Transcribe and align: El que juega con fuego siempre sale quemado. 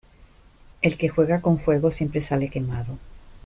El 0.81 0.97
que 0.97 1.09
juega 1.09 1.41
con 1.41 1.59
fuego 1.59 1.91
siempre 1.91 2.21
sale 2.21 2.49
quemado. 2.49 2.97